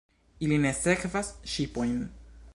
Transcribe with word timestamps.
Ili 0.47 0.57
ne 0.63 0.71
sekvas 0.77 1.31
ŝipojn. 1.55 1.95